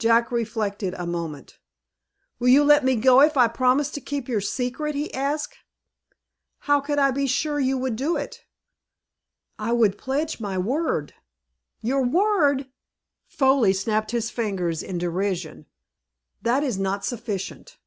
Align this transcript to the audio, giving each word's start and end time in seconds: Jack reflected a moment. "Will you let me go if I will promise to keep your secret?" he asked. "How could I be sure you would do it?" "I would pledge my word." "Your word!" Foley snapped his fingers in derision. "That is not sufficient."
Jack 0.00 0.32
reflected 0.32 0.92
a 0.94 1.06
moment. 1.06 1.60
"Will 2.40 2.48
you 2.48 2.64
let 2.64 2.84
me 2.84 2.96
go 2.96 3.20
if 3.20 3.36
I 3.36 3.46
will 3.46 3.52
promise 3.52 3.92
to 3.92 4.00
keep 4.00 4.28
your 4.28 4.40
secret?" 4.40 4.96
he 4.96 5.14
asked. 5.14 5.56
"How 6.62 6.80
could 6.80 6.98
I 6.98 7.12
be 7.12 7.28
sure 7.28 7.60
you 7.60 7.78
would 7.78 7.94
do 7.94 8.16
it?" 8.16 8.44
"I 9.56 9.72
would 9.72 9.96
pledge 9.96 10.40
my 10.40 10.58
word." 10.58 11.14
"Your 11.80 12.02
word!" 12.04 12.66
Foley 13.28 13.72
snapped 13.72 14.10
his 14.10 14.30
fingers 14.30 14.82
in 14.82 14.98
derision. 14.98 15.66
"That 16.42 16.64
is 16.64 16.76
not 16.76 17.04
sufficient." 17.04 17.78